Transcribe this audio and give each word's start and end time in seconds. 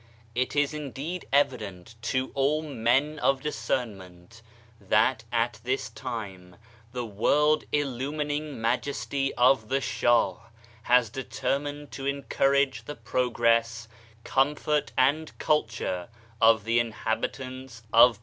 It 0.33 0.55
is 0.55 0.73
indeed 0.73 1.27
evident 1.31 1.93
to 2.09 2.31
all 2.33 2.63
men 2.63 3.19
of 3.19 3.41
discernment 3.43 4.41
that 4.79 5.25
at 5.31 5.59
this 5.63 5.91
time 5.91 6.55
the 6.91 7.05
world 7.05 7.65
illumining 7.71 8.59
majesty 8.59 9.31
of 9.35 9.69
the 9.69 9.79
Shah 9.79 10.37
has 10.81 11.11
determined 11.11 11.91
to 11.91 12.07
encourage 12.07 12.85
the 12.85 12.95
progress, 12.95 13.87
comfort 14.23 14.91
and 14.97 15.37
culture 15.37 16.09
of 16.41 16.63
the 16.63 16.79
inhabitants 16.79 17.83
of 17.93 18.13
Persia;' 18.13 18.19
i. 18.19 18.19